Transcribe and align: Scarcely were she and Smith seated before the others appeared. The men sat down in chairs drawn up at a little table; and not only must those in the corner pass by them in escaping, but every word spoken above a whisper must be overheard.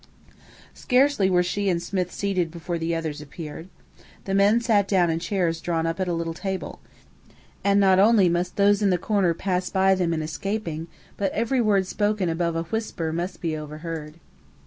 Scarcely 0.73 1.29
were 1.29 1.43
she 1.43 1.69
and 1.69 1.79
Smith 1.79 2.11
seated 2.11 2.49
before 2.49 2.79
the 2.79 2.95
others 2.95 3.21
appeared. 3.21 3.69
The 4.25 4.33
men 4.33 4.59
sat 4.59 4.87
down 4.87 5.11
in 5.11 5.19
chairs 5.19 5.61
drawn 5.61 5.85
up 5.85 5.99
at 5.99 6.07
a 6.07 6.13
little 6.15 6.33
table; 6.33 6.79
and 7.63 7.79
not 7.79 7.99
only 7.99 8.27
must 8.27 8.55
those 8.55 8.81
in 8.81 8.89
the 8.89 8.97
corner 8.97 9.35
pass 9.35 9.69
by 9.69 9.93
them 9.93 10.11
in 10.11 10.23
escaping, 10.23 10.87
but 11.17 11.31
every 11.33 11.61
word 11.61 11.85
spoken 11.85 12.29
above 12.29 12.55
a 12.55 12.63
whisper 12.63 13.13
must 13.13 13.41
be 13.41 13.55
overheard. 13.55 14.15